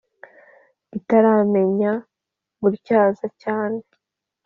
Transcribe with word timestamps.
itaramenya 0.97 1.93
gutyaza 2.61 3.25
cyane 3.41 3.81